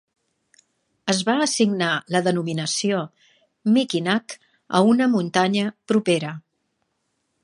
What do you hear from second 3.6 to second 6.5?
Mikinak a una muntanya propera.